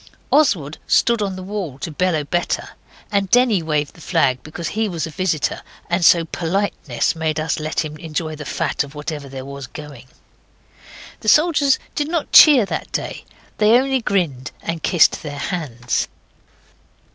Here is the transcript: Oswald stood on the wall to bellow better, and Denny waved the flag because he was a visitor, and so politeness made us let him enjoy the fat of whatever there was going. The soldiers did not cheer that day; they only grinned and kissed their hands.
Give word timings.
Oswald 0.31 0.79
stood 0.87 1.21
on 1.21 1.35
the 1.35 1.43
wall 1.43 1.77
to 1.77 1.91
bellow 1.91 2.23
better, 2.23 2.69
and 3.11 3.29
Denny 3.29 3.61
waved 3.61 3.93
the 3.93 4.01
flag 4.01 4.41
because 4.41 4.69
he 4.69 4.89
was 4.89 5.05
a 5.05 5.11
visitor, 5.11 5.61
and 5.91 6.03
so 6.03 6.25
politeness 6.25 7.15
made 7.15 7.39
us 7.39 7.59
let 7.59 7.85
him 7.85 7.97
enjoy 7.97 8.35
the 8.35 8.43
fat 8.43 8.83
of 8.83 8.95
whatever 8.95 9.29
there 9.29 9.45
was 9.45 9.67
going. 9.67 10.07
The 11.19 11.29
soldiers 11.29 11.77
did 11.93 12.07
not 12.07 12.31
cheer 12.31 12.65
that 12.65 12.91
day; 12.91 13.25
they 13.59 13.73
only 13.79 14.01
grinned 14.01 14.49
and 14.63 14.81
kissed 14.81 15.21
their 15.21 15.37
hands. 15.37 16.07